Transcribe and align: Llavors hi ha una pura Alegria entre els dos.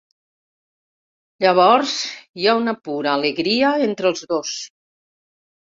Llavors 1.45 1.93
hi 2.41 2.49
ha 2.53 2.57
una 2.63 2.75
pura 2.89 3.15
Alegria 3.21 3.77
entre 3.91 4.13
els 4.15 4.27
dos. 4.35 4.57